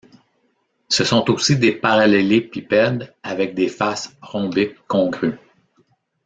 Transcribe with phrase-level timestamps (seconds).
[0.89, 5.37] Ce sont aussi des parallélépipèdes avec des faces rhombiques congrues.